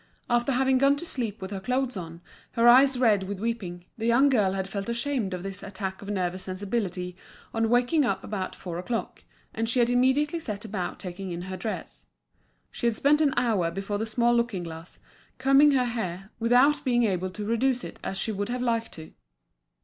[0.31, 2.21] After having gone to sleep with her clothes on,
[2.53, 6.09] her eyes red with weeping, the young girl had felt ashamed of this attack of
[6.09, 7.15] nervous sensibility
[7.53, 11.55] on waking up about four o'clock, and she had immediately set about taking in her
[11.55, 12.07] dress.
[12.71, 14.97] She had spent an hour before the small looking glass,
[15.37, 19.13] combing her hair, without being able to reduce it as she would have liked to.